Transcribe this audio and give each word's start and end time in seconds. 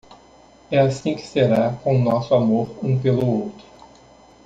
É 0.71 0.79
assim 0.79 1.13
que 1.13 1.21
será 1.21 1.73
com 1.83 1.95
nosso 2.01 2.33
amor 2.33 2.67
um 2.83 2.97
pelo 2.97 3.23
outro. 3.43 3.63